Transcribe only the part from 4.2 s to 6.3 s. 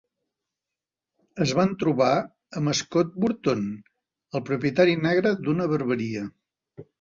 el propietari negre d'una barberia.